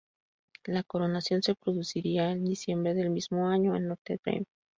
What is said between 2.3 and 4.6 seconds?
el diciembre del mismo año en Notre-Dame.